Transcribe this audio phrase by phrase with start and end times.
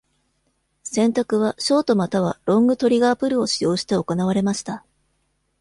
[0.81, 4.83] 選択は、ショートまたはロングトリガープルを使用して行われました。